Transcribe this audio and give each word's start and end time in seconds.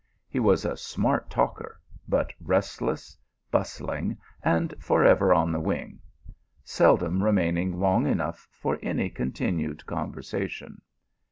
He 0.27 0.39
was 0.39 0.65
a 0.65 0.75
smart 0.75 1.29
talker, 1.29 1.79
but 2.09 2.33
restless, 2.41 3.15
bustling, 3.51 4.17
and 4.41 4.73
for 4.79 5.03
ever 5.05 5.31
on 5.31 5.51
the 5.51 5.59
wing; 5.59 6.01
seldom 6.63 7.21
remaining 7.23 7.79
long 7.79 8.07
enough 8.07 8.47
for 8.51 8.79
any 8.81 9.11
con 9.11 9.31
tinued 9.31 9.85
conversation. 9.85 10.81